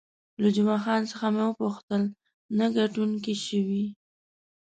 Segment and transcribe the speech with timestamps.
[0.41, 2.03] له جمعه خان څخه مې وپوښتل،
[2.57, 3.85] ته ګټونکی شوې؟